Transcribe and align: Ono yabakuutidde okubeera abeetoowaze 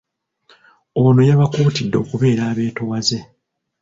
Ono 1.01 1.21
yabakuutidde 1.29 1.95
okubeera 2.03 2.41
abeetoowaze 2.51 3.19